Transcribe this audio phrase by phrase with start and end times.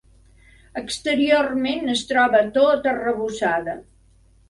[0.81, 3.81] Exteriorment es troba tota arrebossada.